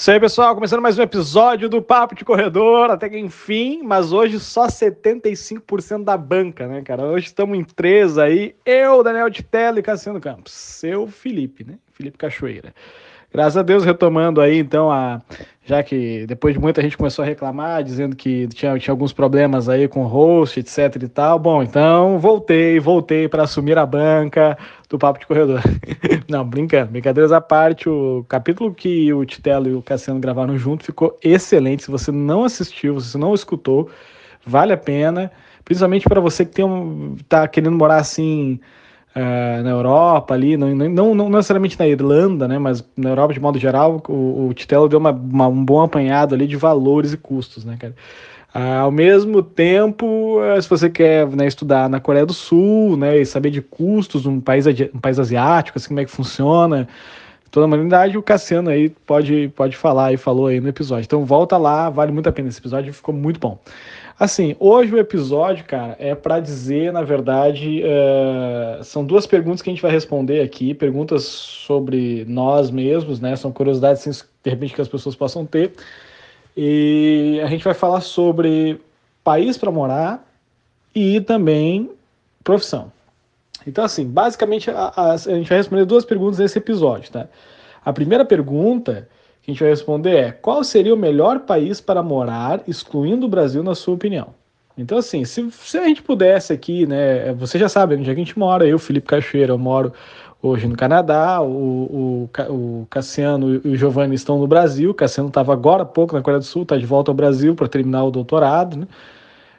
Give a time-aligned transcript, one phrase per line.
[0.00, 4.14] Isso aí, pessoal, começando mais um episódio do Papo de Corredor, até que enfim, mas
[4.14, 7.04] hoje só 75% da banca, né, cara?
[7.04, 11.78] Hoje estamos em três aí, eu, Daniel Titello e Cassiano Campos, seu Felipe, né?
[11.92, 12.74] Felipe Cachoeira.
[13.32, 15.22] Graças a Deus, retomando aí, então, a,
[15.64, 19.68] já que depois de muita gente começou a reclamar, dizendo que tinha, tinha alguns problemas
[19.68, 21.38] aí com o host, etc e tal.
[21.38, 25.60] Bom, então voltei, voltei para assumir a banca do Papo de Corredor.
[26.28, 30.84] Não, brincando, brincadeiras à parte, o capítulo que o Titelo e o Cassiano gravaram junto
[30.84, 31.84] ficou excelente.
[31.84, 33.88] Se você não assistiu, se você não escutou,
[34.44, 35.30] vale a pena,
[35.64, 38.58] principalmente para você que tem um, tá querendo morar assim
[39.14, 43.40] uh, na Europa ali, não, não, não, necessariamente na Irlanda, né, mas na Europa de
[43.40, 47.16] modo geral, o, o Titello deu uma, uma, um bom apanhado ali de valores e
[47.16, 47.94] custos, né, cara.
[48.52, 53.18] Uh, ao mesmo tempo, uh, se você quer né, estudar na Coreia do Sul, né,
[53.18, 56.88] e saber de custos um país, um país asiático, assim, como é que funciona,
[57.50, 61.04] toda a humanidade, o Cassiano aí pode, pode falar e falou aí no episódio.
[61.04, 62.48] Então volta lá, vale muito a pena.
[62.48, 63.58] Esse episódio ficou muito bom.
[64.20, 69.70] Assim, hoje o episódio, cara, é para dizer, na verdade, uh, são duas perguntas que
[69.70, 73.34] a gente vai responder aqui, perguntas sobre nós mesmos, né?
[73.34, 75.72] São curiosidades, assim, de repente, que as pessoas possam ter.
[76.54, 78.78] E a gente vai falar sobre
[79.24, 80.22] país para morar
[80.94, 81.90] e também
[82.44, 82.92] profissão.
[83.66, 87.26] Então, assim, basicamente, a, a, a gente vai responder duas perguntas nesse episódio, tá?
[87.82, 89.08] A primeira pergunta
[89.42, 93.28] que a gente vai responder é: qual seria o melhor país para morar, excluindo o
[93.28, 94.28] Brasil, na sua opinião?
[94.76, 97.32] Então, assim, se, se a gente pudesse aqui, né?
[97.34, 99.92] Você já sabe onde é que a gente mora, eu, Felipe Cachoeira, eu moro
[100.42, 105.28] hoje no Canadá, o, o, o Cassiano e o Giovanni estão no Brasil, o Cassiano
[105.28, 108.04] estava agora há pouco na Coreia do Sul, está de volta ao Brasil para terminar
[108.04, 108.86] o doutorado, né?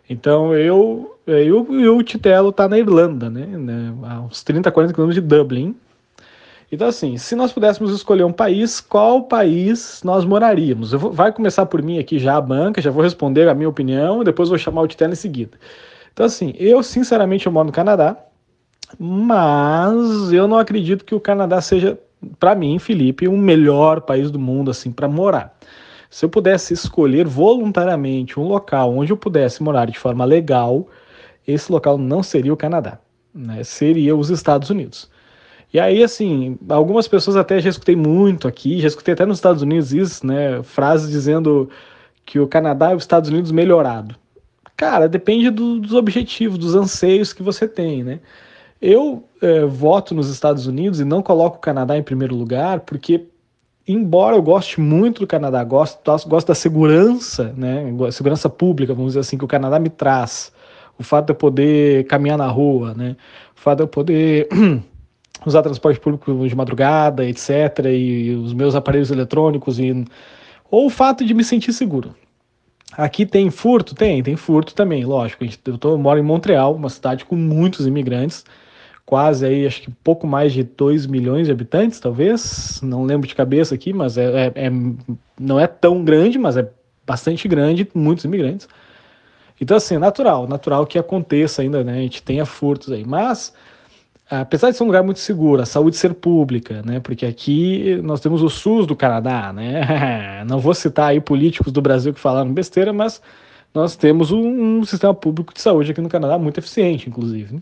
[0.10, 3.46] Então eu, eu e o Titelo está na Irlanda, né?
[3.46, 3.94] né?
[4.04, 5.76] A uns 30, 40 quilômetros de Dublin,
[6.72, 10.94] então, assim, se nós pudéssemos escolher um país, qual país nós moraríamos?
[10.94, 14.24] Vou, vai começar por mim aqui já a banca, já vou responder a minha opinião,
[14.24, 15.60] depois vou chamar o Titela em seguida.
[16.14, 18.16] Então, assim, eu sinceramente eu moro no Canadá,
[18.98, 22.00] mas eu não acredito que o Canadá seja,
[22.40, 25.58] para mim, Felipe, o melhor país do mundo assim para morar.
[26.10, 30.88] Se eu pudesse escolher voluntariamente um local onde eu pudesse morar de forma legal,
[31.46, 33.00] esse local não seria o Canadá,
[33.34, 33.64] né?
[33.64, 35.10] seria os Estados Unidos.
[35.74, 39.62] E aí, assim, algumas pessoas até já escutei muito aqui, já escutei até nos Estados
[39.62, 40.62] Unidos isso, né?
[40.64, 41.70] Frases dizendo
[42.26, 44.16] que o Canadá é os Estados Unidos melhorado.
[44.76, 48.20] Cara, depende do, dos objetivos, dos anseios que você tem, né?
[48.82, 53.28] Eu é, voto nos Estados Unidos e não coloco o Canadá em primeiro lugar, porque,
[53.88, 57.86] embora eu goste muito do Canadá, gosto, gosto da segurança, né?
[58.12, 60.52] Segurança pública, vamos dizer assim, que o Canadá me traz.
[61.00, 63.16] O fato de eu poder caminhar na rua, né?
[63.56, 64.50] O fato de eu poder
[65.46, 70.06] usar transporte público de madrugada, etc., e os meus aparelhos eletrônicos, e...
[70.70, 72.16] ou o fato de me sentir seguro.
[72.94, 73.96] Aqui tem furto?
[73.96, 75.46] Tem, tem furto também, lógico.
[75.66, 78.44] Eu, tô, eu moro em Montreal, uma cidade com muitos imigrantes,
[79.06, 83.36] quase aí, acho que pouco mais de 2 milhões de habitantes, talvez, não lembro de
[83.36, 84.72] cabeça aqui, mas é, é, é,
[85.40, 86.70] não é tão grande, mas é
[87.06, 88.68] bastante grande, muitos imigrantes.
[89.60, 91.94] Então, assim, natural, natural que aconteça ainda, né?
[91.94, 93.06] A gente tenha furtos aí.
[93.06, 93.54] Mas
[94.40, 97.00] apesar de ser um lugar muito seguro, a saúde ser pública, né?
[97.02, 100.44] Porque aqui nós temos o SUS do Canadá, né?
[100.48, 103.22] Não vou citar aí políticos do Brasil que falaram besteira, mas
[103.74, 107.56] nós temos um, sistema público de saúde aqui no Canadá muito eficiente, inclusive.
[107.56, 107.62] Né?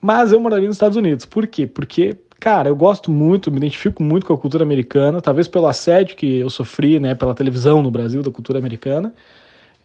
[0.00, 1.24] Mas eu moraria nos Estados Unidos.
[1.24, 1.66] Por quê?
[1.66, 6.16] Porque, cara, eu gosto muito, me identifico muito com a cultura americana, talvez pelo assédio
[6.16, 9.12] que eu sofri, né, pela televisão no Brasil da cultura americana.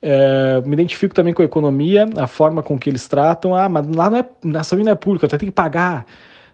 [0.06, 3.56] É, me identifico também com a economia, a forma com que eles tratam.
[3.56, 6.06] Ah, mas lá não é, na saúde não é pública, até tem que pagar.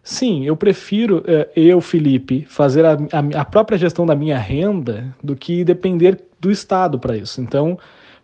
[0.04, 5.16] Sim, eu prefiro, é, eu, Felipe, fazer a, a, a, própria gestão da minha renda
[5.24, 7.42] do que depender do Estado para isso.
[7.42, 7.78] Então,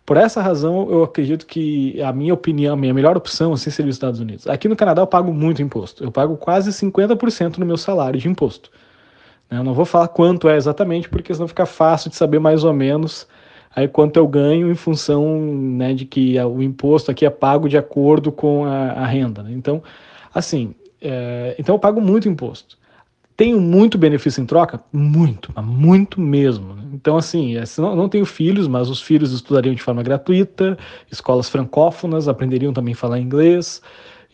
[0.04, 3.90] por essa razão, eu acredito que a minha opinião, a minha melhor opção assim, seria
[3.90, 4.46] os Estados Unidos.
[4.46, 6.04] Aqui no Canadá eu pago muito imposto.
[6.04, 8.70] Eu pago quase 50% no meu salário de imposto.
[9.50, 12.72] Eu não vou falar quanto é exatamente, porque senão fica fácil de saber mais ou
[12.72, 13.26] menos
[13.76, 17.76] aí quanto eu ganho em função né, de que o imposto aqui é pago de
[17.76, 19.42] acordo com a, a renda.
[19.42, 19.52] Né?
[19.52, 19.82] Então,
[20.34, 22.78] assim, é, então eu pago muito imposto.
[23.36, 24.80] Tenho muito benefício em troca?
[24.90, 26.72] Muito, muito mesmo.
[26.72, 26.84] Né?
[26.94, 30.78] Então, assim, é, não, não tenho filhos, mas os filhos estudariam de forma gratuita,
[31.12, 33.82] escolas francófonas, aprenderiam também a falar inglês,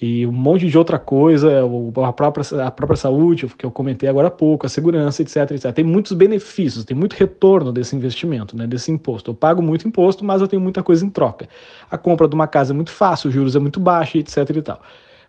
[0.03, 1.63] e um monte de outra coisa,
[2.05, 5.73] a própria, a própria saúde, que eu comentei agora há pouco, a segurança, etc, etc.
[5.73, 9.31] Tem muitos benefícios, tem muito retorno desse investimento, né, desse imposto.
[9.31, 11.49] Eu pago muito imposto, mas eu tenho muita coisa em troca.
[11.89, 14.63] A compra de uma casa é muito fácil, os juros é muito baixo, etc e
[14.63, 14.83] tal.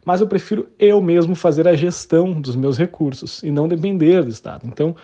[0.04, 4.30] Mas eu prefiro eu mesmo fazer a gestão dos meus recursos e não depender do
[4.30, 4.64] Estado.
[4.66, 4.96] Então,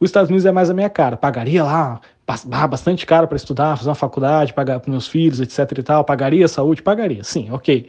[0.00, 1.14] Os Estados Unidos é mais a minha cara.
[1.14, 2.00] Pagaria lá
[2.68, 6.04] bastante caro para estudar, fazer uma faculdade, pagar para meus filhos, etc e tal.
[6.04, 6.82] Pagaria saúde?
[6.82, 7.86] Pagaria, sim, ok.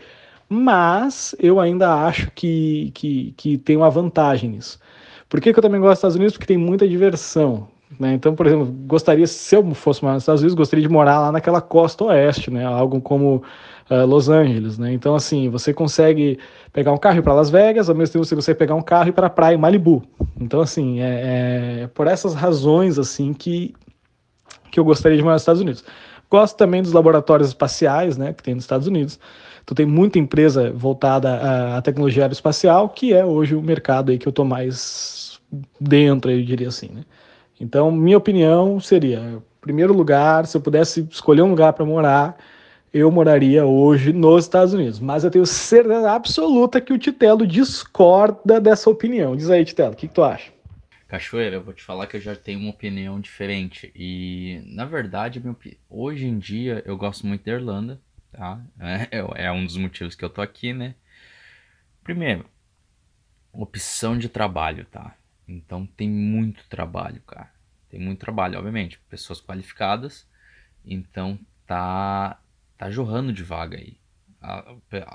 [0.53, 4.77] Mas eu ainda acho que, que, que tem uma vantagem nisso.
[5.29, 6.33] Por que, que eu também gosto dos Estados Unidos?
[6.33, 7.69] Porque tem muita diversão.
[7.97, 8.15] Né?
[8.15, 11.31] Então, por exemplo, gostaria, se eu fosse morar nos Estados Unidos, gostaria de morar lá
[11.31, 12.65] naquela costa oeste, né?
[12.65, 13.41] algo como
[13.89, 14.77] uh, Los Angeles.
[14.77, 14.91] Né?
[14.91, 16.37] Então, assim, você consegue
[16.73, 19.13] pegar um carro para Las Vegas, ao mesmo tempo você consegue pegar um carro e
[19.13, 20.03] para a praia em Malibu.
[20.37, 23.73] Então, assim, é, é, por essas razões assim que,
[24.69, 25.81] que eu gostaria de morar nos Estados Unidos.
[26.29, 29.17] Gosto também dos laboratórios espaciais né, que tem nos Estados Unidos.
[29.63, 34.27] Então tem muita empresa voltada à tecnologia aeroespacial, que é hoje o mercado aí que
[34.27, 35.39] eu estou mais
[35.79, 36.89] dentro, eu diria assim.
[36.89, 37.03] Né?
[37.59, 42.37] Então, minha opinião seria, primeiro lugar, se eu pudesse escolher um lugar para morar,
[42.93, 44.99] eu moraria hoje nos Estados Unidos.
[44.99, 49.35] Mas eu tenho certeza absoluta que o Titelo discorda dessa opinião.
[49.35, 50.51] Diz aí, Titelo, o que, que tu acha?
[51.07, 53.91] Cachoeira, eu vou te falar que eu já tenho uma opinião diferente.
[53.95, 55.41] E, na verdade,
[55.89, 57.99] hoje em dia eu gosto muito da Irlanda
[58.31, 58.61] tá?
[58.79, 60.95] É, é um dos motivos que eu tô aqui, né?
[62.03, 62.45] Primeiro,
[63.53, 65.15] opção de trabalho, tá?
[65.47, 67.51] Então tem muito trabalho, cara.
[67.89, 70.27] Tem muito trabalho, obviamente, pessoas qualificadas.
[70.85, 72.39] Então tá
[72.77, 73.97] tá jorrando de vaga aí.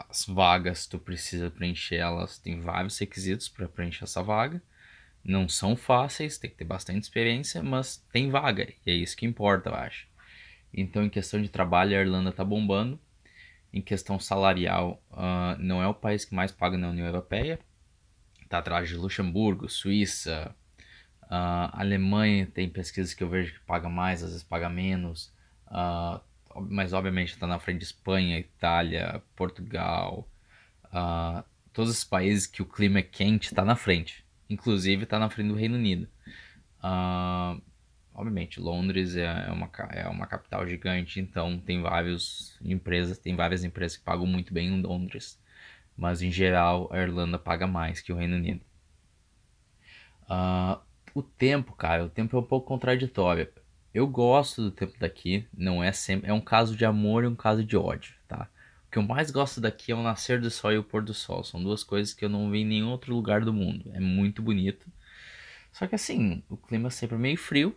[0.09, 4.63] As vagas tu precisa preencher elas, tem vários requisitos para preencher essa vaga.
[5.25, 9.27] Não são fáceis, tem que ter bastante experiência, mas tem vaga e é isso que
[9.27, 10.07] importa, eu acho.
[10.73, 13.01] Então, em questão de trabalho, a Irlanda tá bombando
[13.73, 17.59] em questão salarial, uh, não é o país que mais paga na União Europeia.
[18.43, 20.55] Está atrás de Luxemburgo, Suíça,
[21.25, 25.33] uh, Alemanha tem pesquisas que eu vejo que paga mais, às vezes paga menos.
[25.67, 26.21] Uh,
[26.69, 30.27] mas obviamente está na frente de Espanha, Itália, Portugal.
[31.73, 34.25] todos os países que o clima é quente está na frente.
[34.49, 36.09] Inclusive está na frente do Reino Unido.
[36.79, 37.61] Uh,
[38.17, 43.63] obviamente, Londres é, é uma, é uma capital gigante, então tem várias empresas, tem várias
[43.63, 45.39] empresas que pagam muito bem em Londres.
[45.97, 48.63] Mas em geral, a Irlanda paga mais que o Reino Unido.
[50.23, 50.81] Uh,
[51.15, 53.49] o tempo, cara, o tempo é um pouco contraditório.
[53.95, 56.29] Eu gosto do tempo daqui, não é sempre.
[56.29, 58.49] É um caso de amor e um caso de ódio, tá?
[58.87, 61.15] O que eu mais gosto daqui é o nascer do sol e o pôr do
[61.15, 61.45] sol.
[61.45, 63.91] São duas coisas que eu não vi em nenhum outro lugar do mundo.
[63.95, 64.87] É muito bonito.
[65.73, 67.77] Só que assim, o clima é sempre meio frio,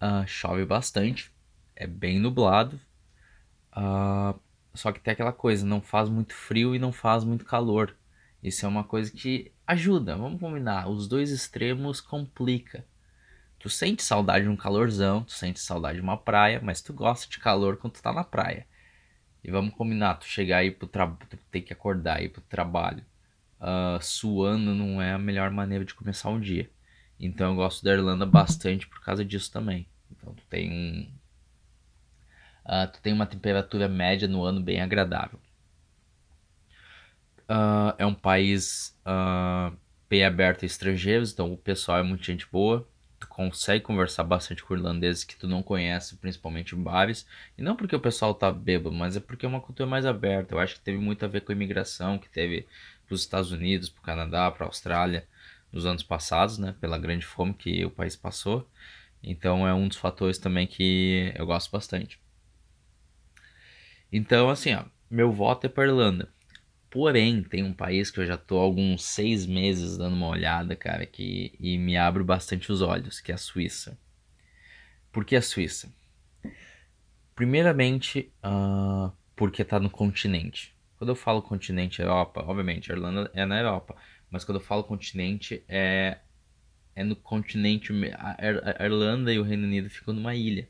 [0.00, 1.32] Uh, chove bastante,
[1.74, 2.80] é bem nublado.
[3.76, 4.38] Uh,
[4.74, 7.96] só que tem aquela coisa, não faz muito frio e não faz muito calor.
[8.42, 10.88] Isso é uma coisa que ajuda, vamos combinar.
[10.88, 12.84] Os dois extremos complica.
[13.58, 17.28] Tu sente saudade de um calorzão, tu sente saudade de uma praia, mas tu gosta
[17.28, 18.66] de calor quando tu tá na praia.
[19.42, 23.04] E vamos combinar, tu chegar aí pro trabalho, tu tem que acordar aí pro trabalho.
[23.60, 26.70] Uh, suando não é a melhor maneira de começar um dia.
[27.18, 29.86] Então eu gosto da Irlanda bastante por causa disso também.
[30.10, 31.12] Então tu tem
[32.64, 35.40] uh, tu tem uma temperatura média no ano bem agradável.
[37.48, 39.74] Uh, é um país uh,
[40.08, 42.86] bem aberto a estrangeiros, então o pessoal é muito gente boa.
[43.18, 47.26] Tu consegue conversar bastante com irlandeses que tu não conhece, principalmente em bares.
[47.56, 50.54] E não porque o pessoal tá bêbado, mas é porque é uma cultura mais aberta.
[50.54, 52.68] Eu acho que teve muito a ver com a imigração que teve
[53.06, 55.26] para os Estados Unidos, para o Canadá, para a Austrália
[55.72, 58.68] nos anos passados, né, pela grande fome que o país passou.
[59.22, 62.20] Então é um dos fatores também que eu gosto bastante.
[64.12, 66.32] Então, assim, ó, meu voto é para Irlanda.
[66.90, 70.74] Porém, tem um país que eu já tô há alguns seis meses dando uma olhada,
[70.74, 73.98] cara, que, e me abre bastante os olhos, que é a Suíça.
[75.12, 75.92] Por que a Suíça?
[77.34, 80.74] Primeiramente, uh, porque tá no continente.
[80.96, 83.94] Quando eu falo continente Europa, obviamente, a Irlanda é na Europa.
[84.30, 86.18] Mas quando eu falo continente, é,
[86.94, 87.92] é no continente.
[88.16, 90.68] A Irlanda e o Reino Unido ficam numa ilha.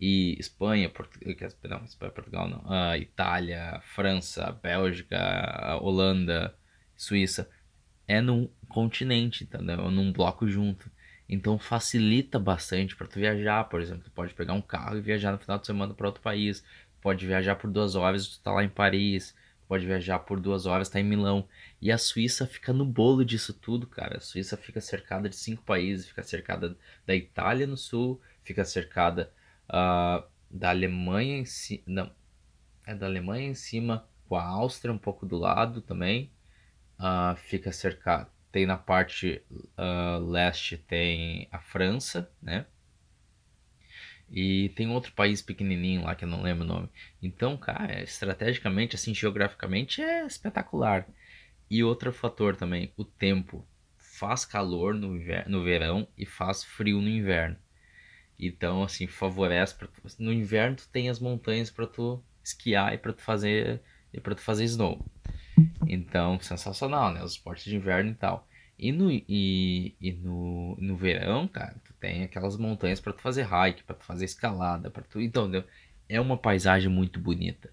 [0.00, 2.58] E Espanha, Portugal, não, Espanha, Portugal não.
[2.60, 6.54] Uh, Itália, França, Bélgica, Holanda,
[6.96, 7.48] Suíça.
[8.06, 9.86] É num continente, entendeu?
[9.86, 10.90] É num bloco junto.
[11.28, 15.32] Então facilita bastante para tu viajar, por exemplo, tu pode pegar um carro e viajar
[15.32, 16.62] no final de semana para outro país,
[17.00, 19.34] pode viajar por duas horas tu tá lá em Paris,
[19.68, 21.48] pode viajar por duas horas, tá em Milão.
[21.80, 24.18] E a Suíça fica no bolo disso tudo, cara.
[24.18, 29.32] A Suíça fica cercada de cinco países, fica cercada da Itália no sul, fica cercada
[29.68, 31.82] uh, da Alemanha em cima.
[31.86, 32.12] Não,
[32.86, 36.30] é da Alemanha em cima, com a Áustria um pouco do lado também.
[36.98, 38.28] Uh, fica cercada.
[38.52, 39.42] Tem na parte
[39.76, 42.66] uh, leste tem a França, né?
[44.30, 46.88] E tem outro país pequenininho lá que eu não lembro o nome.
[47.22, 51.06] Então, cara, estrategicamente, assim, geograficamente é espetacular.
[51.70, 53.66] E outro fator também, o tempo.
[53.98, 55.14] faz calor no,
[55.46, 57.56] no verão e faz frio no inverno.
[58.38, 59.74] Então, assim, favorece.
[59.74, 59.88] Pra,
[60.18, 63.80] no inverno tu tem as montanhas para tu esquiar e para tu fazer
[64.12, 65.04] e para tu fazer snow.
[65.86, 67.22] Então, sensacional, né?
[67.22, 68.48] Os esportes de inverno e tal.
[68.78, 73.42] E no, e, e no, no verão, cara, tu tem aquelas montanhas para tu fazer
[73.44, 75.20] hike, para tu fazer escalada, para tu.
[75.20, 75.50] Então,
[76.08, 77.72] é uma paisagem muito bonita.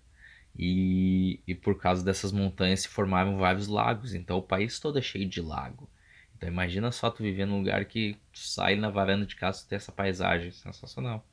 [0.58, 4.14] E, e por causa dessas montanhas se formaram vários lagos.
[4.14, 5.90] Então, o país todo é cheio de lago.
[6.38, 9.70] Então, imagina só tu viver num lugar que tu sai na varanda de casa e
[9.70, 11.26] tem essa paisagem sensacional.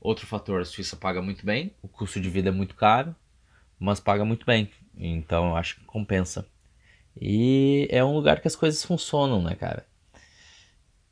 [0.00, 3.14] Outro fator, a Suíça paga muito bem, o custo de vida é muito caro,
[3.78, 4.70] mas paga muito bem.
[4.96, 6.46] Então, eu acho que compensa.
[7.20, 9.86] E é um lugar que as coisas funcionam, né, cara?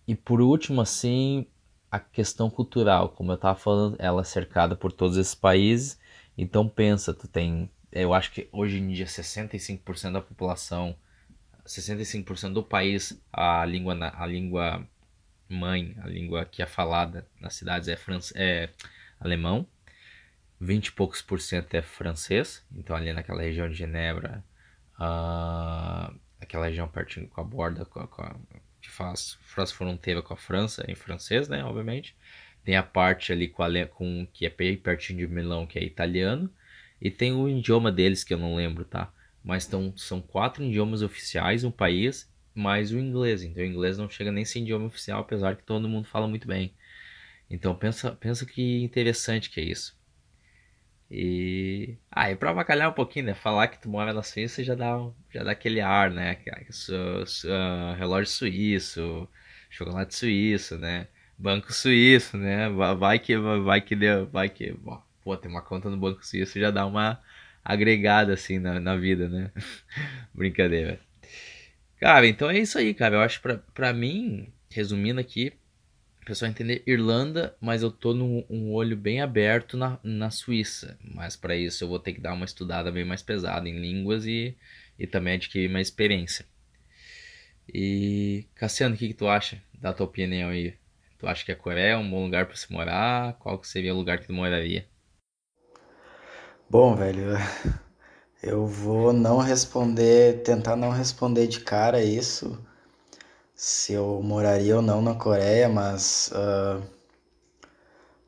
[0.06, 1.46] E por último, assim,
[1.90, 5.98] a questão cultural, como eu tava falando, ela é cercada por todos esses países.
[6.36, 10.96] Então pensa, tu tem, eu acho que hoje em dia 65% da população,
[11.66, 14.86] 65% do país, a língua a língua
[15.48, 18.70] mãe, a língua que é falada nas cidades é, france, é
[19.18, 19.66] alemão.
[20.60, 24.42] 20 e poucos por cento é francês, então ali naquela região de Genebra,
[24.98, 28.34] uh, aquela região pertinho com a borda, com a, com a,
[28.80, 29.38] que faz,
[29.72, 32.16] fronteira com a França, em francês, né, obviamente.
[32.64, 36.50] Tem a parte ali com, a, com que é pertinho de Milão, que é italiano.
[37.00, 39.12] E tem o idioma deles que eu não lembro, tá?
[39.42, 43.42] Mas tão, são quatro idiomas oficiais no país, mais o inglês.
[43.42, 46.26] Então o inglês não chega nem a ser idioma oficial, apesar que todo mundo fala
[46.26, 46.74] muito bem.
[47.50, 49.98] Então pensa, pensa que interessante que é isso.
[51.10, 51.96] E.
[52.10, 53.34] Ah, e pra avacalhar um pouquinho, né?
[53.34, 54.98] Falar que tu mora na Suíça já dá,
[55.32, 56.36] já dá aquele ar, né?
[56.88, 59.28] Uh, relógio suíço,
[59.70, 61.08] chocolate suíço, né?
[61.38, 62.68] Banco suíço, né?
[62.70, 64.74] Vai que vai que deu, vai que.
[65.22, 67.20] Pô, tem uma conta no Banco Suíço já dá uma
[67.64, 69.50] agregada assim na, na vida, né?
[70.34, 71.00] Brincadeira.
[71.98, 73.16] Cara, então é isso aí, cara.
[73.16, 75.52] Eu acho pra, pra mim, resumindo aqui,
[76.24, 80.98] o pessoal entender Irlanda, mas eu tô num um olho bem aberto na, na Suíça.
[81.04, 84.24] Mas para isso eu vou ter que dar uma estudada bem mais pesada em línguas
[84.24, 84.56] e,
[84.98, 86.46] e também adquirir mais experiência.
[87.72, 89.62] E Cassiano, o que, que tu acha?
[89.74, 90.74] Dá tua opinião aí.
[91.18, 93.34] Tu acha que a Coreia é um bom lugar para se morar?
[93.34, 94.86] Qual que seria o lugar que tu moraria?
[96.70, 97.36] Bom, velho,
[98.42, 102.58] eu vou não responder, tentar não responder de cara isso
[103.54, 106.82] se eu moraria ou não na Coreia, mas uh,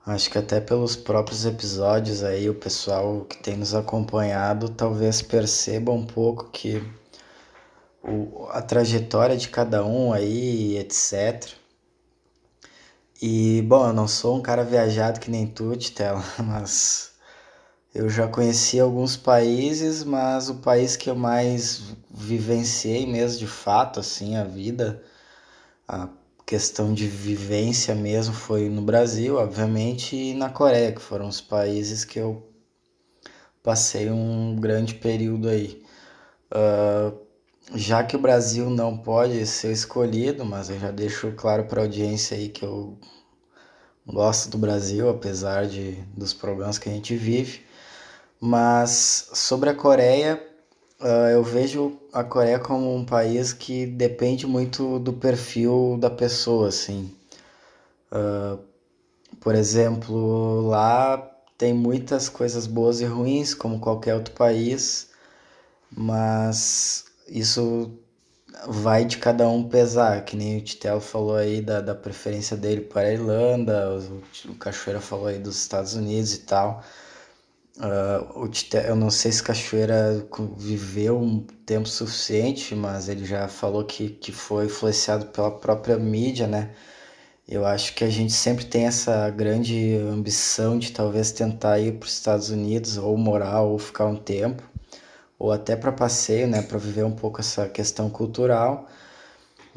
[0.07, 5.93] acho que até pelos próprios episódios aí, o pessoal que tem nos acompanhado talvez perceba
[5.93, 6.83] um pouco que
[8.03, 11.55] o, a trajetória de cada um aí, etc.
[13.21, 17.13] E, bom, eu não sou um cara viajado que nem tu, Titela, mas
[17.95, 24.01] eu já conheci alguns países, mas o país que eu mais vivenciei mesmo de fato,
[24.01, 25.03] assim, a vida
[25.89, 26.09] a
[26.45, 32.05] questão de vivência mesmo foi no Brasil, obviamente, e na Coreia, que foram os países
[32.05, 32.49] que eu
[33.63, 35.83] passei um grande período aí.
[36.53, 37.27] Uh,
[37.75, 41.85] já que o Brasil não pode ser escolhido, mas eu já deixo claro para a
[41.85, 42.97] audiência aí que eu
[44.07, 47.65] gosto do Brasil, apesar de, dos problemas que a gente vive.
[48.41, 50.41] Mas sobre a Coreia,
[50.99, 56.69] Uh, eu vejo a Coreia como um país que depende muito do perfil da pessoa,
[56.69, 57.15] assim.
[58.11, 58.59] Uh,
[59.41, 61.19] por exemplo, lá
[61.59, 65.11] tem muitas coisas boas e ruins, como qualquer outro país,
[65.91, 67.93] mas isso
[68.69, 72.81] vai de cada um pesar, que nem o Titelo falou aí da, da preferência dele
[72.83, 73.91] para a Irlanda,
[74.47, 76.83] o, o Cachoeira falou aí dos Estados Unidos e tal.
[77.79, 78.51] Uh,
[78.87, 84.33] eu não sei se Cachoeira viveu um tempo suficiente, mas ele já falou que, que
[84.33, 86.71] foi influenciado pela própria mídia, né?
[87.49, 92.07] Eu acho que a gente sempre tem essa grande ambição de talvez tentar ir para
[92.07, 94.63] os Estados Unidos ou morar ou ficar um tempo,
[95.39, 96.63] ou até para passeio, né?
[96.63, 98.89] Para viver um pouco essa questão cultural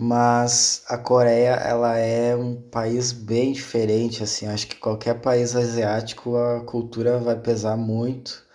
[0.01, 4.47] mas a Coreia ela é um país bem diferente assim.
[4.47, 8.45] Acho que qualquer país asiático a cultura vai pesar muito.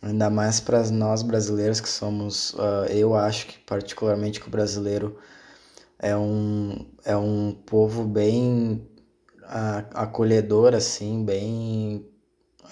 [0.00, 5.18] Ainda mais para nós brasileiros que somos uh, eu acho que particularmente que o brasileiro
[5.98, 8.88] é um é um povo bem
[9.42, 12.06] uh, acolhedor assim bem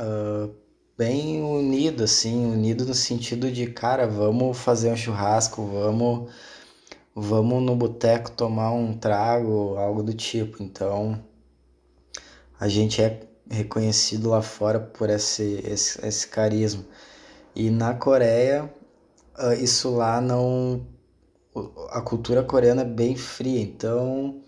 [0.00, 0.54] uh,
[0.96, 2.46] bem unido assim.
[2.46, 6.30] Unido no sentido de cara vamos fazer um churrasco vamos
[7.20, 10.62] vamos no boteco tomar um trago, algo do tipo.
[10.62, 11.22] Então,
[12.58, 13.20] a gente é
[13.50, 16.84] reconhecido lá fora por esse, esse, esse carisma.
[17.54, 18.72] E na Coreia,
[19.36, 20.86] ah, isso lá não.
[21.90, 24.42] a cultura coreana é bem fria, então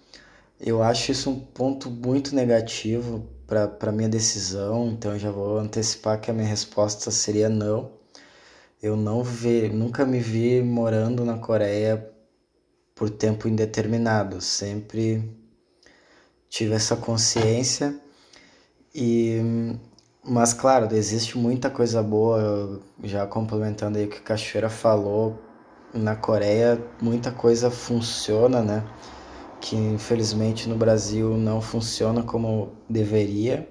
[0.61, 6.31] eu acho isso um ponto muito negativo para minha decisão, então já vou antecipar que
[6.31, 7.93] a minha resposta seria não.
[8.83, 12.11] Eu não vi, nunca me vi morando na Coreia
[13.01, 15.25] por tempo indeterminado, sempre
[16.51, 17.99] tive essa consciência
[18.95, 19.41] e
[20.23, 25.41] mas claro, existe muita coisa boa, já complementando aí o que a Cachoeira falou,
[25.95, 28.85] na Coreia muita coisa funciona, né?
[29.63, 33.67] Que infelizmente no Brasil não funciona como deveria.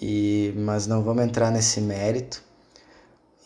[0.00, 2.40] E mas não vamos entrar nesse mérito.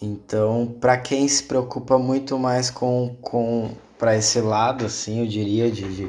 [0.00, 5.70] Então, para quem se preocupa muito mais com, com para esse lado, assim, eu diria,
[5.70, 6.08] de, de,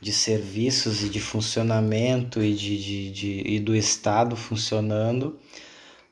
[0.00, 5.38] de serviços e de funcionamento e, de, de, de, e do Estado funcionando,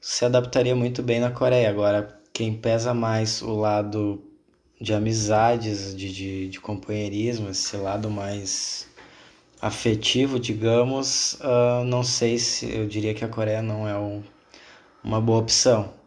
[0.00, 1.70] se adaptaria muito bem na Coreia.
[1.70, 4.22] Agora, quem pesa mais o lado
[4.80, 8.86] de amizades, de, de, de companheirismo, esse lado mais
[9.60, 14.22] afetivo, digamos, uh, não sei se eu diria que a Coreia não é um,
[15.02, 15.97] uma boa opção.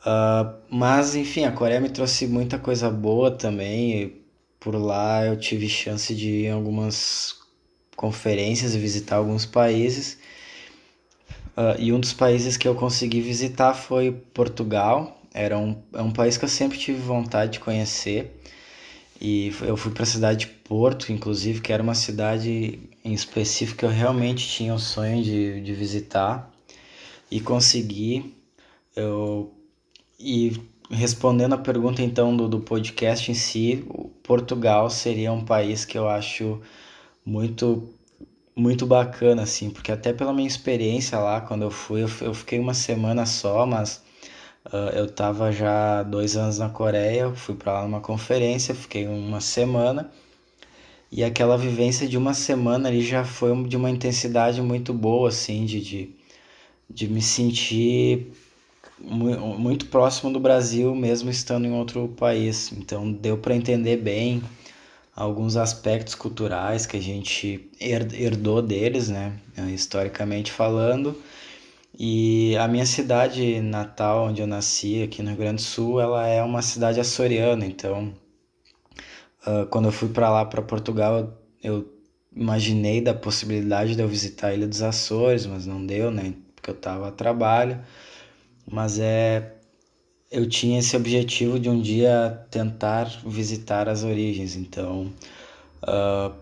[0.00, 4.20] Uh, mas enfim, a Coreia me trouxe muita coisa boa também.
[4.60, 7.36] Por lá eu tive chance de ir em algumas
[7.96, 10.18] conferências e visitar alguns países.
[11.56, 16.12] Uh, e um dos países que eu consegui visitar foi Portugal, era um, é um
[16.12, 18.40] país que eu sempre tive vontade de conhecer.
[19.20, 23.80] E eu fui para a cidade de Porto, inclusive, que era uma cidade em específico
[23.80, 26.52] que eu realmente tinha o sonho de, de visitar.
[27.30, 28.34] E consegui.
[28.94, 29.52] Eu,
[30.18, 30.52] e
[30.90, 33.84] respondendo a pergunta então do, do podcast em si,
[34.22, 36.60] Portugal seria um país que eu acho
[37.24, 37.88] muito
[38.56, 42.58] muito bacana assim, porque até pela minha experiência lá quando eu fui, eu, eu fiquei
[42.58, 44.02] uma semana só, mas
[44.66, 49.40] Uh, eu estava já dois anos na Coreia, fui para lá numa conferência, fiquei uma
[49.40, 50.10] semana.
[51.10, 55.64] E aquela vivência de uma semana ali já foi de uma intensidade muito boa, assim,
[55.64, 56.16] de, de,
[56.90, 58.30] de me sentir
[59.00, 62.72] muito próximo do Brasil, mesmo estando em outro país.
[62.72, 64.42] Então deu para entender bem
[65.14, 69.32] alguns aspectos culturais que a gente herdou deles, né,
[69.74, 71.16] historicamente falando
[72.00, 76.24] e a minha cidade natal, onde eu nasci, aqui no Rio Grande do Sul, ela
[76.28, 77.66] é uma cidade açoriana.
[77.66, 78.14] Então,
[79.44, 81.92] uh, quando eu fui para lá, para Portugal, eu
[82.34, 86.34] imaginei da possibilidade de eu visitar a Ilha dos Açores, mas não deu, né?
[86.54, 87.80] Porque eu estava a trabalho.
[88.70, 89.54] Mas é,
[90.30, 94.56] eu tinha esse objetivo de um dia tentar visitar as origens.
[94.56, 95.12] Então,
[95.82, 96.34] uh,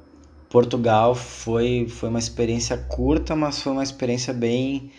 [0.50, 4.90] Portugal foi, foi uma experiência curta, mas foi uma experiência bem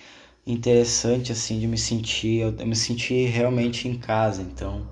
[0.47, 4.87] interessante assim de me sentir eu, eu me senti realmente em casa então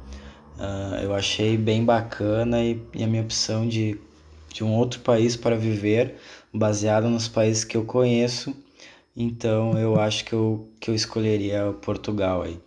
[0.57, 3.97] uh, eu achei bem bacana e, e, a minha opção de,
[4.53, 6.15] de um outro país para viver
[6.53, 8.53] baseado nos países que eu conheço
[9.15, 12.59] então eu acho que eu, que eu escolheria Portugal aí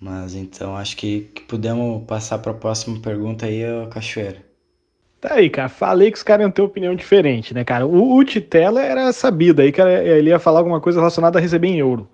[0.00, 4.54] mas então acho que, que podemos passar para a próxima pergunta aí Cachoeira
[5.24, 5.70] Tá aí, cara.
[5.70, 7.86] Falei que os caras iam ter opinião diferente, né, cara?
[7.86, 11.68] O, o Titela era sabido aí que ele ia falar alguma coisa relacionada a receber
[11.68, 12.06] em euro.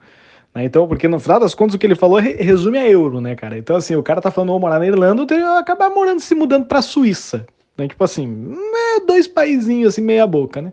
[0.55, 0.65] Né?
[0.65, 3.59] Então, porque no final das contas o que ele falou resume a euro, né, cara?
[3.59, 6.67] Então, assim, o cara tá falando, vou morar na Irlanda, eu acabar morando, se mudando
[6.67, 7.45] pra Suíça.
[7.77, 7.89] Né?
[7.89, 8.57] Tipo assim,
[8.97, 10.73] é dois paizinhos, assim, meia boca, né?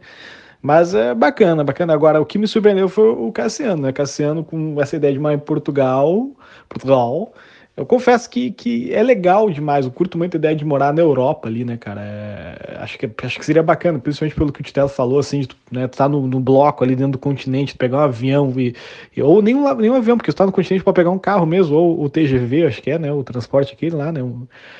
[0.61, 1.93] Mas é bacana, bacana.
[1.93, 3.91] Agora, o que me surpreendeu foi o Cassiano, né?
[3.91, 6.31] Cassiano com essa ideia de morar em Portugal,
[6.67, 7.33] Portugal,
[7.77, 9.85] eu confesso que, que é legal demais.
[9.85, 12.01] Eu curto muito a ideia de morar na Europa ali, né, cara?
[12.01, 15.49] É, acho, que, acho que seria bacana, principalmente pelo que o Titelo falou, assim, de,
[15.71, 18.73] né, tá no, no, bloco ali dentro do continente, pegar um avião e.
[19.21, 21.45] ou nem um, nem um avião, porque você tá no continente para pegar um carro
[21.45, 23.13] mesmo, ou o TGV, acho que é, né?
[23.13, 24.21] O transporte aqui lá, né?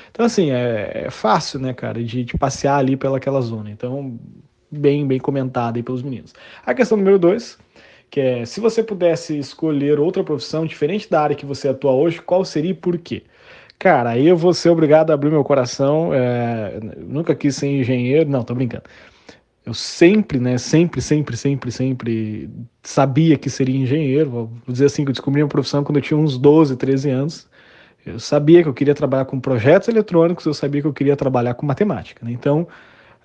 [0.09, 3.69] Então, assim, é, é fácil, né, cara, de, de passear ali pelaquela zona.
[3.69, 4.17] Então,
[4.71, 6.34] bem, bem comentado aí pelos meninos.
[6.65, 7.58] A questão número dois
[8.10, 12.21] que é se você pudesse escolher outra profissão diferente da área que você atua hoje,
[12.21, 13.23] qual seria e por quê?
[13.80, 16.12] Cara, aí eu vou ser obrigado a abrir meu coração.
[16.13, 18.84] É, nunca quis ser engenheiro, não, tô brincando.
[19.65, 22.49] Eu sempre, né, sempre, sempre, sempre, sempre
[22.82, 24.30] sabia que seria engenheiro.
[24.30, 27.47] Vou dizer assim, que eu descobri a profissão quando eu tinha uns 12, 13 anos.
[28.06, 31.53] Eu sabia que eu queria trabalhar com projetos eletrônicos, eu sabia que eu queria trabalhar
[31.53, 32.25] com matemática.
[32.25, 32.32] Né?
[32.32, 32.67] Então,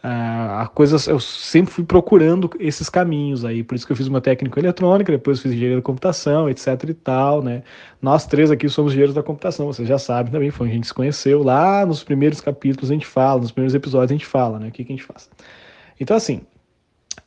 [0.05, 4.21] a coisa eu sempre fui procurando esses caminhos aí, por isso que eu fiz uma
[4.21, 7.63] técnica eletrônica, depois fiz engenharia da computação, etc e tal, né?
[8.01, 10.95] Nós três aqui somos engenheiros da computação, vocês já sabem também, foi a gente se
[10.95, 14.69] conheceu lá nos primeiros capítulos a gente fala, nos primeiros episódios a gente fala, né?
[14.69, 15.31] O que, que a gente faz.
[16.01, 16.41] Então assim,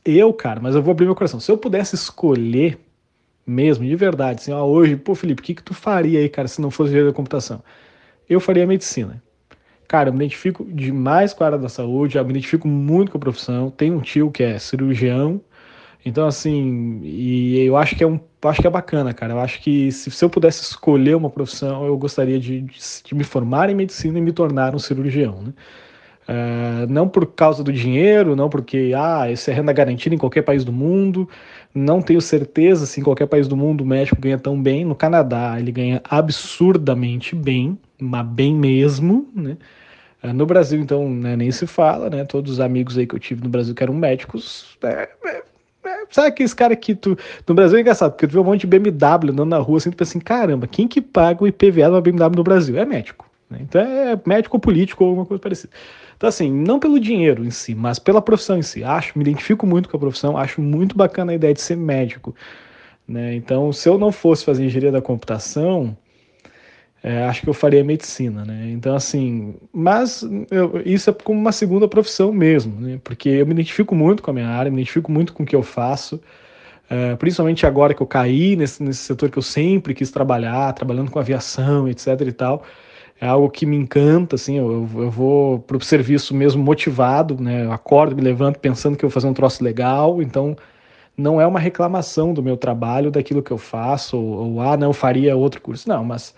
[0.04, 1.40] eu, cara, mas eu vou abrir meu coração.
[1.40, 2.78] Se eu pudesse escolher
[3.46, 6.46] mesmo, de verdade, assim, ó, hoje, pô, Felipe, o que que tu faria aí, cara,
[6.46, 7.62] se não fosse engenharia da computação?
[8.28, 9.22] Eu faria medicina
[9.88, 13.18] cara, eu me identifico demais com a área da saúde, eu me identifico muito com
[13.18, 13.70] a profissão.
[13.70, 15.40] Tem um tio que é cirurgião,
[16.04, 19.34] então assim, e eu acho que é um, acho que é bacana, cara.
[19.34, 23.14] Eu acho que se, se eu pudesse escolher uma profissão, eu gostaria de, de, de
[23.14, 25.52] me formar em medicina e me tornar um cirurgião, né?
[26.28, 30.42] Uh, não por causa do dinheiro, não porque ah, isso é renda garantida em qualquer
[30.42, 31.28] país do mundo.
[31.74, 34.84] Não tenho certeza se em qualquer país do mundo o médico ganha tão bem.
[34.84, 39.56] No Canadá ele ganha absurdamente bem, mas bem mesmo, né?
[40.22, 42.24] Uh, no Brasil, então, né, nem se fala, né?
[42.24, 45.42] Todos os amigos aí que eu tive no Brasil que eram médicos, é, é,
[46.10, 47.16] sabe aqueles caras que tu.
[47.46, 49.90] No Brasil é engraçado, porque tu vê um monte de BMW andando na rua assim,
[49.90, 52.78] tu pensa assim, caramba, quem que paga o IPVA de uma BMW no Brasil?
[52.78, 53.26] É médico.
[53.60, 55.72] Então é médico político ou alguma coisa parecida.
[56.16, 58.82] Então, assim, não pelo dinheiro em si, mas pela profissão em si.
[58.82, 62.34] Acho, me identifico muito com a profissão, acho muito bacana a ideia de ser médico.
[63.06, 63.34] Né?
[63.34, 65.96] Então, se eu não fosse fazer engenharia da computação,
[67.02, 68.70] é, acho que eu faria medicina, né?
[68.70, 73.00] Então, assim, mas eu, isso é como uma segunda profissão mesmo, né?
[73.04, 75.54] Porque eu me identifico muito com a minha área, me identifico muito com o que
[75.54, 76.20] eu faço,
[76.90, 81.10] é, principalmente agora que eu caí nesse, nesse setor que eu sempre quis trabalhar, trabalhando
[81.10, 82.64] com aviação, etc e tal
[83.20, 87.64] é algo que me encanta, assim, eu, eu vou para o serviço mesmo motivado, né,
[87.64, 90.56] eu acordo, me levanto pensando que eu vou fazer um troço legal, então
[91.16, 94.88] não é uma reclamação do meu trabalho, daquilo que eu faço, ou, ou ah, não,
[94.88, 96.34] eu faria outro curso, não, mas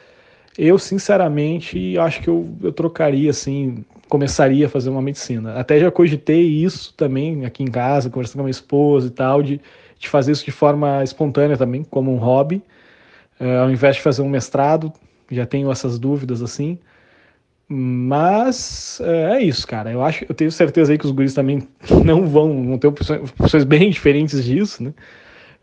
[0.59, 5.55] eu, sinceramente, acho que eu, eu trocaria, assim, começaria a fazer uma medicina.
[5.55, 9.40] Até já cogitei isso também aqui em casa, conversando com a minha esposa e tal,
[9.40, 9.61] de,
[10.01, 12.61] de fazer isso de forma espontânea também, como um hobby,
[13.40, 14.92] uh, ao invés de fazer um mestrado,
[15.31, 16.77] já tenho essas dúvidas assim.
[17.68, 19.92] Mas é, é isso, cara.
[19.92, 21.68] Eu acho, eu tenho certeza aí que os guris também
[22.05, 24.92] não vão, vão ter opções bem diferentes disso, né?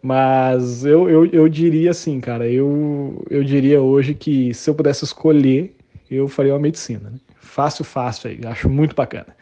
[0.06, 5.04] Mas eu, eu, eu diria assim, cara, eu, eu diria hoje que se eu pudesse
[5.04, 5.76] escolher,
[6.12, 7.10] eu faria uma medicina.
[7.10, 7.18] Né?
[7.38, 8.40] Fácil, fácil aí.
[8.46, 9.36] Acho muito bacana.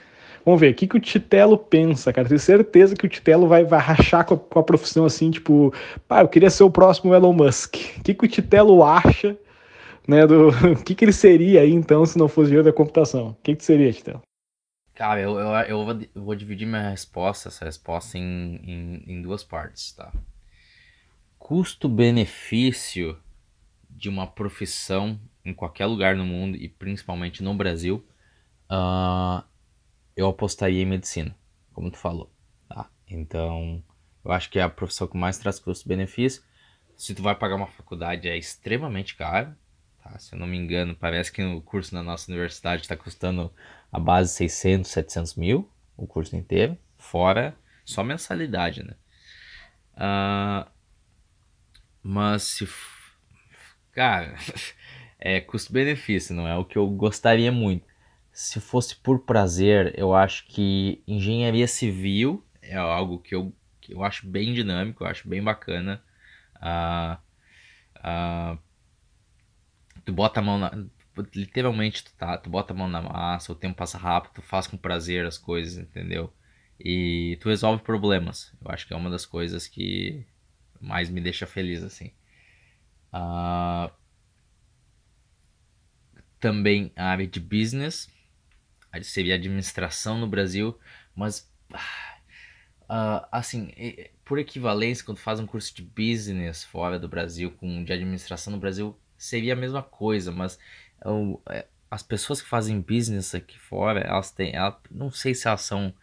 [0.45, 2.29] Vamos ver, o que, que o Titelo pensa, cara?
[2.29, 5.73] Tenho certeza que o Titelo vai, vai rachar com a, com a profissão assim, tipo,
[6.07, 7.75] pá, eu queria ser o próximo Elon Musk.
[7.97, 9.37] O que, que o Titelo acha
[10.07, 13.31] né, do o que, que ele seria aí então se não fosse engenheiro da computação?
[13.31, 14.21] O que, que seria, Titelo?
[14.95, 19.91] Cara, eu, eu, eu vou dividir minha resposta, essa resposta em, em, em duas partes,
[19.91, 20.09] tá?
[21.43, 23.19] Custo-benefício
[23.89, 28.05] de uma profissão em qualquer lugar no mundo e principalmente no Brasil,
[28.71, 29.43] uh,
[30.15, 31.35] eu apostaria em medicina,
[31.73, 32.31] como tu falou,
[32.69, 32.89] tá?
[33.05, 33.83] Então,
[34.23, 36.41] eu acho que é a profissão que mais traz custo-benefício.
[36.95, 39.53] Se tu vai pagar uma faculdade é extremamente caro,
[40.03, 40.17] Tá?
[40.19, 43.51] Se eu não me engano, parece que o curso na nossa universidade está custando
[43.91, 48.95] a base 600, 700 mil, o curso inteiro, fora só mensalidade, né?
[49.95, 50.72] Uh,
[52.03, 52.67] mas se.
[53.91, 54.35] Cara,
[55.17, 57.85] é custo-benefício, não é o que eu gostaria muito.
[58.31, 64.03] Se fosse por prazer, eu acho que engenharia civil é algo que eu, que eu
[64.03, 66.03] acho bem dinâmico, eu acho bem bacana.
[66.57, 67.17] Uh,
[67.99, 68.57] uh,
[70.03, 70.71] tu bota a mão na.
[71.35, 74.65] Literalmente, tu, tá, tu bota a mão na massa, o tempo passa rápido, tu faz
[74.65, 76.33] com prazer as coisas, entendeu?
[76.79, 78.51] E tu resolve problemas.
[78.63, 80.25] Eu acho que é uma das coisas que
[80.83, 82.11] mais me deixa feliz, assim.
[83.13, 83.91] Uh,
[86.39, 88.09] também a área de business,
[89.01, 90.77] seria administração no Brasil,
[91.15, 93.71] mas uh, assim,
[94.25, 98.59] por equivalência, quando faz um curso de business fora do Brasil com de administração no
[98.59, 100.59] Brasil, seria a mesma coisa, mas
[101.03, 104.53] eu, é, as pessoas que fazem business aqui fora, elas têm,
[104.91, 105.93] não sei se elas são,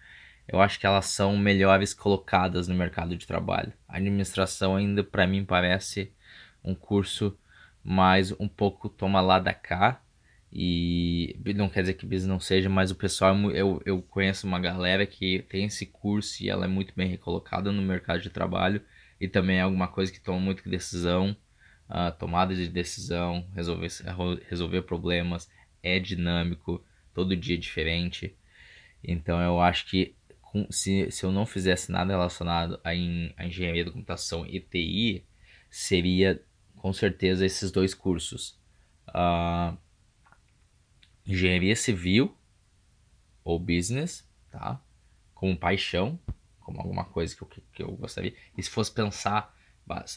[0.53, 3.73] eu acho que elas são melhores colocadas no mercado de trabalho.
[3.89, 6.13] A administração ainda para mim parece
[6.65, 7.39] um curso
[7.85, 10.03] mais um pouco toma lá da cá
[10.53, 14.45] e não quer dizer que business não seja, mas o pessoal é eu, eu conheço
[14.45, 18.31] uma galera que tem esse curso e ela é muito bem recolocada no mercado de
[18.31, 18.83] trabalho
[19.21, 21.37] e também é alguma coisa que toma muito decisão
[21.89, 23.89] uh, tomada de decisão, resolver,
[24.49, 25.49] resolver problemas,
[25.81, 26.85] é dinâmico,
[27.15, 28.37] todo dia é diferente.
[29.05, 30.17] Então eu acho que
[30.71, 35.25] se, se eu não fizesse nada relacionado a engenharia da computação e TI,
[35.71, 36.43] seria
[36.77, 38.59] com certeza esses dois cursos.
[39.09, 39.77] Uh,
[41.27, 42.37] engenharia civil
[43.45, 44.83] ou business, tá?
[45.35, 46.19] Como paixão,
[46.59, 48.35] como alguma coisa que eu, que eu gostaria.
[48.57, 49.55] E se fosse pensar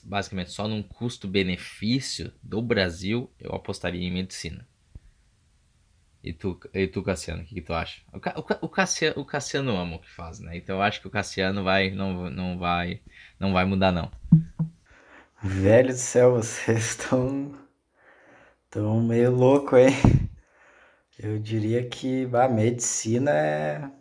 [0.03, 4.67] basicamente só num custo-benefício do Brasil, eu apostaria em medicina.
[6.23, 8.01] E tu, e tu Cassiano, o que, que, tu acha?
[8.13, 10.55] O, o, o, Cassiano, o Cassiano ama o que faz, né?
[10.55, 13.01] Então eu acho que o Cassiano vai, não, não, vai,
[13.37, 14.09] não vai mudar, não.
[15.41, 17.53] Velho do céu, vocês estão.
[18.65, 19.91] estão meio louco, hein?
[21.19, 23.91] Eu diria que a medicina é,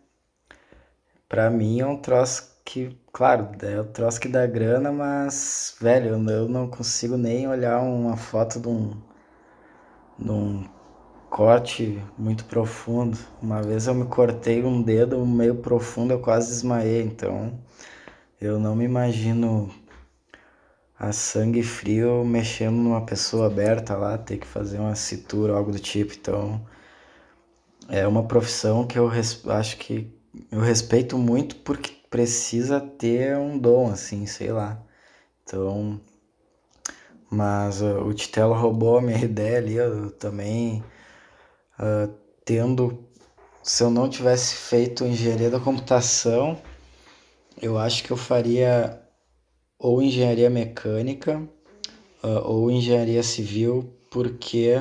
[1.28, 6.10] para mim, é um troço que, claro, é o troço que dá grana, mas, velho,
[6.30, 9.02] eu não consigo nem olhar uma foto de um,
[10.18, 10.68] de um
[11.32, 13.18] corte muito profundo.
[13.40, 17.58] Uma vez eu me cortei um dedo meio profundo, eu quase desmaiei, então
[18.38, 19.72] eu não me imagino
[20.98, 25.78] a sangue frio mexendo numa pessoa aberta lá, ter que fazer uma cintura, algo do
[25.78, 26.12] tipo.
[26.12, 26.60] Então,
[27.88, 29.10] é uma profissão que eu
[29.46, 30.14] acho que
[30.50, 34.82] eu respeito muito porque precisa ter um dom, assim, sei lá.
[35.42, 35.98] Então,
[37.30, 40.84] mas uh, o Titelo roubou a minha ideia ali, eu também
[41.78, 42.12] uh,
[42.44, 43.04] tendo,
[43.62, 46.60] se eu não tivesse feito engenharia da computação,
[47.60, 49.00] eu acho que eu faria
[49.78, 51.38] ou engenharia mecânica
[52.22, 54.80] uh, ou engenharia civil, porque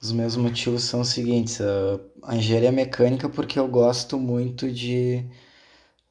[0.00, 5.24] os meus motivos são os seguintes: uh, a engenharia mecânica, porque eu gosto muito de,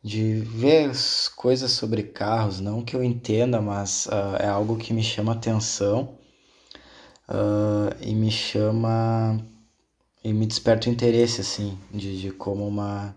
[0.03, 0.91] de ver
[1.35, 6.17] coisas sobre carros, não que eu entenda, mas uh, é algo que me chama atenção
[8.01, 9.39] e me chama
[10.23, 13.15] e me desperta o interesse, assim, de, de como uma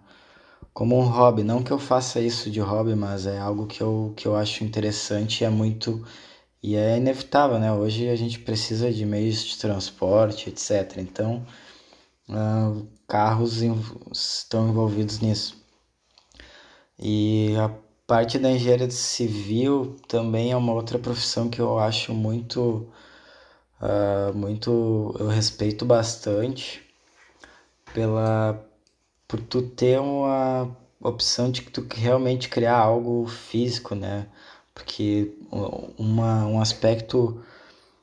[0.75, 1.43] como um hobby.
[1.45, 4.65] Não que eu faça isso de hobby, mas é algo que eu, que eu acho
[4.65, 6.05] interessante e é muito.
[6.63, 7.73] E é inevitável, né?
[7.73, 10.99] Hoje a gente precisa de meios de transporte, etc.
[10.99, 11.45] Então,
[12.29, 13.61] uh, carros
[14.13, 15.61] estão envolvidos nisso.
[16.99, 17.69] E a
[18.07, 22.89] parte da engenharia civil também é uma outra profissão que eu acho muito.
[23.81, 26.82] Uh, muito eu respeito bastante
[27.95, 28.65] pela
[29.29, 34.27] por tu ter uma opção de que tu realmente criar algo físico, né?
[34.75, 35.35] Porque
[35.99, 37.43] uma, um aspecto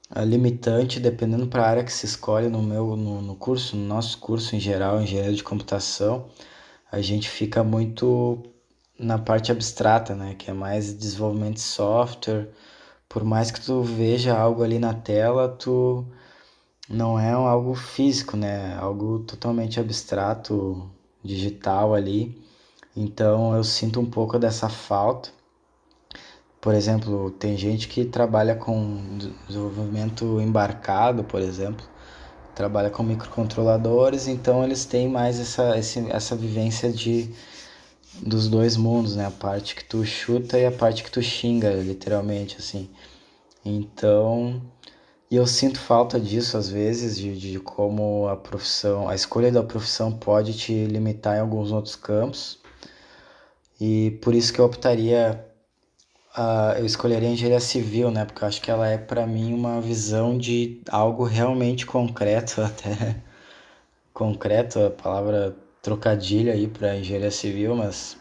[0.10, 3.86] ah, limitante, dependendo para a área que se escolhe no meu no, no curso, no
[3.86, 6.30] nosso curso em geral, engenharia de computação,
[6.92, 8.44] a gente fica muito
[8.98, 10.36] na parte abstrata, né?
[10.36, 12.50] Que é mais desenvolvimento de software.
[13.08, 16.06] Por mais que tu veja algo ali na tela, tu
[16.90, 18.76] não é algo físico, né?
[18.80, 20.90] Algo totalmente abstrato,
[21.24, 22.36] digital ali.
[22.96, 25.30] Então eu sinto um pouco dessa falta.
[26.60, 31.86] Por exemplo, tem gente que trabalha com desenvolvimento embarcado, por exemplo,
[32.54, 37.34] trabalha com microcontroladores, então eles têm mais essa, essa vivência de
[38.22, 39.26] dos dois mundos, né?
[39.26, 42.90] A parte que tu chuta e a parte que tu xinga, literalmente, assim.
[43.64, 44.62] Então,
[45.32, 49.62] e eu sinto falta disso às vezes, de, de como a profissão, a escolha da
[49.62, 52.60] profissão pode te limitar em alguns outros campos.
[53.80, 55.46] E por isso que eu optaria,
[56.38, 58.26] uh, eu escolheria a engenharia civil, né?
[58.26, 63.22] Porque eu acho que ela é para mim uma visão de algo realmente concreto, até
[64.14, 68.18] concreto, a palavra trocadilho aí para engenharia civil, mas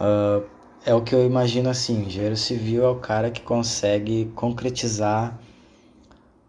[0.00, 0.44] uh,
[0.84, 5.38] é o que eu imagino assim, engenheiro civil é o cara que consegue concretizar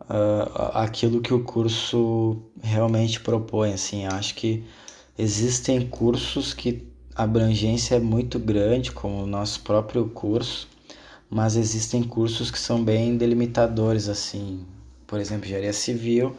[0.10, 3.74] uh, aquilo que o curso realmente propõe.
[3.74, 4.64] Assim, acho que
[5.18, 10.68] existem cursos que a abrangência é muito grande, como o nosso próprio curso,
[11.30, 14.66] mas existem cursos que são bem delimitadores, assim,
[15.06, 16.36] por exemplo, engenharia civil.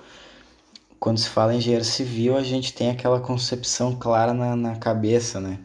[1.00, 5.40] Quando se fala em engenheiro civil, a gente tem aquela concepção clara na, na cabeça,
[5.40, 5.58] né?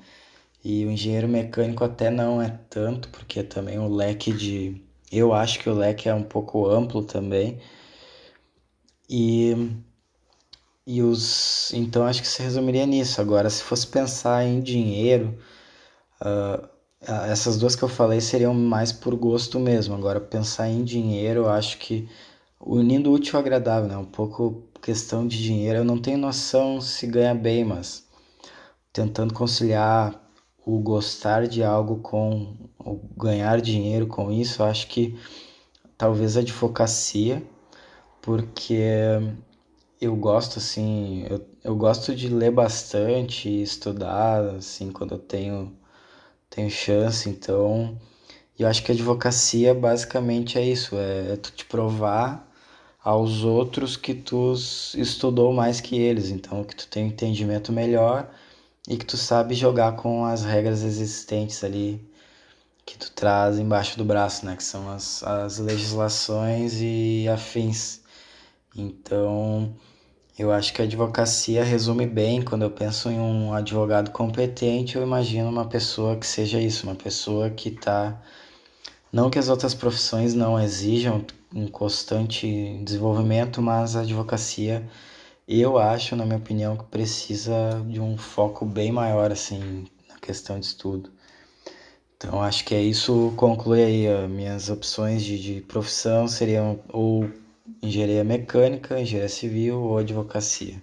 [0.64, 4.82] E o engenheiro mecânico até não é tanto, porque também o leque de.
[5.12, 7.60] Eu acho que o leque é um pouco amplo também.
[9.10, 9.72] E,
[10.86, 11.74] e os.
[11.74, 13.22] Então acho que se resumiria nisso.
[13.22, 15.38] Agora, se fosse pensar em dinheiro,
[16.22, 16.68] uh,
[17.30, 19.96] essas duas que eu falei seriam mais por gosto mesmo.
[19.96, 22.08] Agora, pensar em dinheiro, acho que
[22.60, 23.98] unindo útil ao agradável, né?
[23.98, 25.80] Um pouco questão de dinheiro.
[25.80, 28.08] Eu não tenho noção se ganha bem, mas
[28.92, 30.22] tentando conciliar
[30.66, 35.18] o gostar de algo com o ganhar dinheiro com isso, acho que
[35.98, 37.44] talvez a advocacia
[38.24, 38.80] porque
[40.02, 45.78] eu gosto assim, eu, eu gosto de ler bastante estudar assim quando eu tenho
[46.50, 48.00] tenho chance, então
[48.60, 52.50] eu acho que a advocacia basicamente é isso, é, é tu te provar
[53.04, 54.54] aos outros que tu
[54.96, 58.30] estudou mais que eles, então que tu tem um entendimento melhor
[58.88, 62.02] e que tu sabe jogar com as regras existentes ali
[62.86, 68.03] que tu traz embaixo do braço, né, que são as, as legislações e afins.
[68.76, 69.76] Então,
[70.38, 72.42] eu acho que a advocacia resume bem.
[72.42, 76.96] Quando eu penso em um advogado competente, eu imagino uma pessoa que seja isso, uma
[76.96, 78.22] pessoa que está.
[79.12, 84.88] Não que as outras profissões não exijam um constante desenvolvimento, mas a advocacia
[85.48, 87.54] eu acho, na minha opinião, que precisa
[87.88, 91.12] de um foco bem maior assim na questão de estudo.
[92.18, 97.30] Então acho que é isso conclui aí as minhas opções de, de profissão seriam ou
[97.82, 100.76] engenharia mecânica, engenharia civil ou advocacia.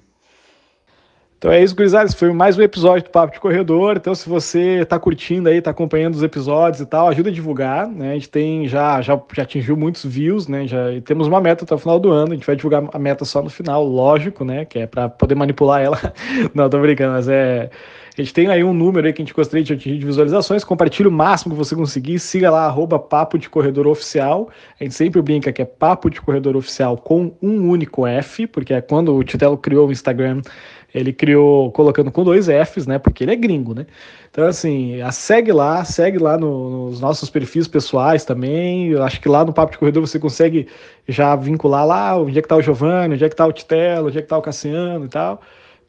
[1.40, 2.12] Então é isso, gurizada.
[2.12, 3.96] foi mais um episódio do Papo de Corredor.
[3.96, 7.88] Então, se você está curtindo aí, está acompanhando os episódios e tal, ajuda a divulgar.
[7.88, 8.10] Né?
[8.10, 10.66] A gente tem já, já, já atingiu muitos views, né?
[10.66, 12.32] Já temos uma meta até o final do ano.
[12.32, 14.66] A gente vai divulgar a meta só no final, lógico, né?
[14.66, 15.98] Que é para poder manipular ela.
[16.54, 17.70] Não, tô brincando, mas é.
[18.20, 20.62] A gente tem aí um número aí que a gente gostaria de atingir de visualizações.
[20.62, 22.18] Compartilhe o máximo que você conseguir.
[22.18, 24.50] Siga lá, arroba Papo de Corredor Oficial.
[24.78, 28.74] A gente sempre brinca que é Papo de Corredor Oficial com um único F, porque
[28.74, 30.42] é quando o Titelo criou o Instagram
[30.94, 32.98] ele criou colocando com dois Fs, né?
[32.98, 33.87] Porque ele é gringo, né?
[34.30, 38.88] Então, assim, segue lá, segue lá no, nos nossos perfis pessoais também.
[38.88, 40.66] Eu acho que lá no Papo de Corredor você consegue
[41.09, 44.09] já vincular lá onde é que tá o Giovanni, onde é que tá o Titelo,
[44.09, 45.40] onde é que tá o Cassiano e tal.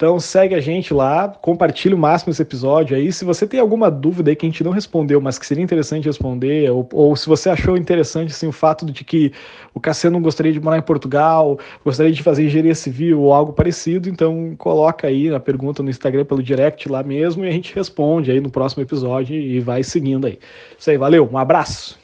[0.02, 3.14] Então segue a gente lá, compartilha o máximo esse episódio aí.
[3.14, 6.06] Se você tem alguma dúvida aí que a gente não respondeu, mas que seria interessante
[6.06, 9.32] responder, ou, ou se você achou interessante assim, o fato de que
[9.76, 14.10] o Cassiano gostaria de morar em Portugal, gostaria de fazer engenharia civil ou algo parecido,
[14.10, 18.32] então coloca aí a pergunta no Instagram pelo direct lá mesmo e a gente responde
[18.32, 20.40] aí no próximo episódio e vai seguindo aí.
[20.80, 22.01] Isso aí, valeu, um abraço!